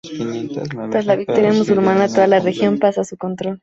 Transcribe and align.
Tras 0.89 1.05
la 1.05 1.15
victoria 1.15 1.53
musulmana, 1.53 2.07
toda 2.07 2.25
la 2.25 2.39
región 2.39 2.79
pasa 2.79 3.01
a 3.01 3.05
su 3.05 3.17
control. 3.17 3.59